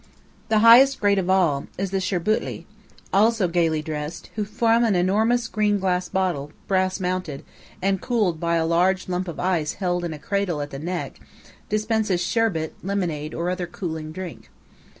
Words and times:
The 0.49 0.57
highest 0.65 0.99
grade 0.99 1.19
of 1.19 1.29
all 1.29 1.67
is 1.77 1.91
the 1.91 1.99
"sherbutli," 1.99 2.65
also 3.13 3.47
gaily 3.47 3.83
dressed, 3.83 4.31
who 4.33 4.45
from 4.45 4.83
an 4.83 4.95
enormous 4.95 5.47
green 5.47 5.77
glass 5.77 6.09
bottle, 6.09 6.51
brass 6.67 6.99
mounted, 6.99 7.45
and 7.83 8.01
cooled 8.01 8.39
by 8.39 8.55
a 8.55 8.65
large 8.65 9.07
lump 9.07 9.27
of 9.27 9.39
ice 9.39 9.73
held 9.73 10.03
in 10.03 10.11
a 10.11 10.17
cradle 10.17 10.59
at 10.59 10.71
the 10.71 10.79
neck, 10.79 11.19
dispenses 11.69 12.19
sherbet, 12.19 12.73
lemonade, 12.81 13.35
or 13.35 13.51
other 13.51 13.67
cooling 13.67 14.11
drink. 14.11 14.49